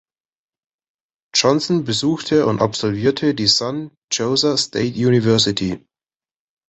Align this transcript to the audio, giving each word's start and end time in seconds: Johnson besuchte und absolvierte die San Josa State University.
Johnson 1.35 1.83
besuchte 1.83 2.47
und 2.47 2.59
absolvierte 2.59 3.35
die 3.35 3.45
San 3.45 3.91
Josa 4.11 4.57
State 4.57 4.95
University. 4.95 5.85